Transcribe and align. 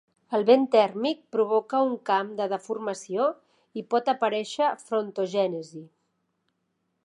El 0.35 0.43
vent 0.45 0.63
tèrmic 0.75 1.19
provoca 1.35 1.81
un 1.89 1.93
camp 2.11 2.31
de 2.41 2.47
deformació 2.55 3.29
i 3.81 3.83
pot 3.93 4.11
aparèixer 4.17 4.73
frontogènesi. 4.89 5.87